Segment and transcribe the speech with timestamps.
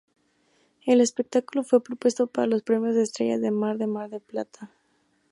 [0.83, 4.71] El espectáculo fue propuesto para los premios Estrella de Mar de Mar del Plata.